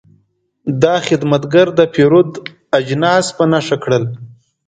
[0.83, 2.29] دا خدمتګر د پیرود
[2.77, 4.03] اجناس په نښه کړل.